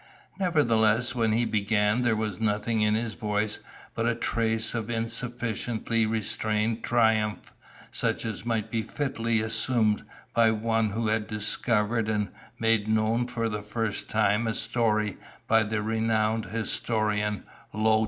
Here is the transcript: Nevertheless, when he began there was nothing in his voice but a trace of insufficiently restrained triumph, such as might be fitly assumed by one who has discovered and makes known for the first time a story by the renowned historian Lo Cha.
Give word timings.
Nevertheless, 0.39 1.13
when 1.13 1.31
he 1.31 1.45
began 1.45 2.01
there 2.01 2.15
was 2.15 2.41
nothing 2.41 2.81
in 2.81 2.95
his 2.95 3.13
voice 3.13 3.59
but 3.93 4.07
a 4.07 4.15
trace 4.15 4.73
of 4.73 4.89
insufficiently 4.89 6.07
restrained 6.07 6.83
triumph, 6.83 7.53
such 7.91 8.25
as 8.25 8.43
might 8.43 8.71
be 8.71 8.81
fitly 8.81 9.41
assumed 9.41 10.03
by 10.33 10.49
one 10.49 10.89
who 10.89 11.09
has 11.09 11.25
discovered 11.25 12.09
and 12.09 12.29
makes 12.57 12.87
known 12.89 13.27
for 13.27 13.47
the 13.47 13.61
first 13.61 14.09
time 14.09 14.47
a 14.47 14.55
story 14.55 15.17
by 15.47 15.61
the 15.61 15.83
renowned 15.83 16.45
historian 16.45 17.43
Lo 17.71 17.99
Cha. 17.99 17.99